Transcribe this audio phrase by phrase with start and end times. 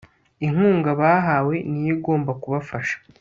[0.45, 2.95] inkunga bahawe niyo igomba kubafasha